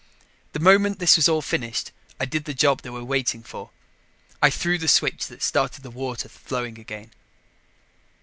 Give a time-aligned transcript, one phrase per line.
[0.53, 3.69] The moment this was all finished, I did the job they were waiting for.
[4.41, 7.11] I threw the switch that started the water flowing again.